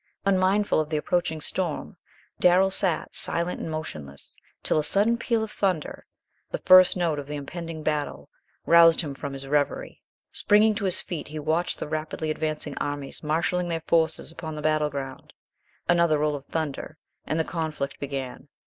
Unmindful 0.25 0.79
of 0.79 0.89
the 0.89 0.97
approaching 0.97 1.39
storm 1.39 1.95
Darrell 2.39 2.71
sat, 2.71 3.13
silent 3.13 3.61
and 3.61 3.69
motionless, 3.69 4.35
till 4.63 4.79
a 4.79 4.83
sudden 4.83 5.15
peal 5.15 5.43
of 5.43 5.51
thunder 5.51 6.07
the 6.49 6.57
first 6.57 6.97
note 6.97 7.19
of 7.19 7.27
the 7.27 7.35
impending 7.35 7.83
battle 7.83 8.27
roused 8.65 9.01
him 9.01 9.13
from 9.13 9.33
his 9.33 9.45
revery. 9.45 10.01
Springing 10.31 10.73
to 10.73 10.85
his 10.85 10.99
feet 10.99 11.27
he 11.27 11.37
watched 11.37 11.77
the 11.77 11.87
rapidly 11.87 12.31
advancing 12.31 12.75
armies 12.79 13.21
marshalling 13.21 13.67
their 13.67 13.81
forces 13.85 14.31
upon 14.31 14.55
the 14.55 14.61
battle 14.63 14.89
ground. 14.89 15.33
Another 15.87 16.17
roll 16.17 16.33
of 16.35 16.47
thunder, 16.47 16.97
and 17.27 17.39
the 17.39 17.43
conflict 17.43 17.99
began. 17.99 18.47